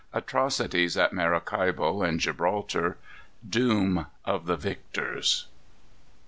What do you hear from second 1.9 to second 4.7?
and Gibraltar. Doom of the